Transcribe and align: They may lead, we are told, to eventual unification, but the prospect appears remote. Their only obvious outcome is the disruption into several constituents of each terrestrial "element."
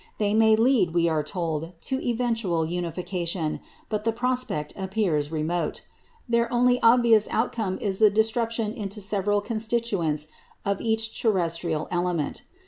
They 0.17 0.33
may 0.33 0.55
lead, 0.55 0.95
we 0.95 1.07
are 1.07 1.21
told, 1.21 1.73
to 1.81 2.01
eventual 2.03 2.65
unification, 2.65 3.59
but 3.87 4.03
the 4.03 4.11
prospect 4.11 4.73
appears 4.75 5.31
remote. 5.31 5.83
Their 6.27 6.51
only 6.51 6.81
obvious 6.81 7.27
outcome 7.29 7.77
is 7.77 7.99
the 7.99 8.09
disruption 8.09 8.73
into 8.73 8.99
several 8.99 9.41
constituents 9.41 10.25
of 10.65 10.81
each 10.81 11.21
terrestrial 11.21 11.87
"element." 11.91 12.41